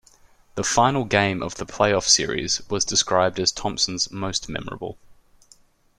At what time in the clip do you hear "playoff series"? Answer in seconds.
1.67-2.67